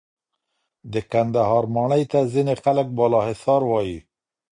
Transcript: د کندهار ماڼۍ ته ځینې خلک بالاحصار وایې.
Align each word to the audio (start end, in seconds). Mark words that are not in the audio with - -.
د 0.93 0.95
کندهار 1.11 1.63
ماڼۍ 1.75 2.03
ته 2.11 2.19
ځینې 2.33 2.53
خلک 2.63 2.87
بالاحصار 2.97 3.61
وایې. 3.71 3.99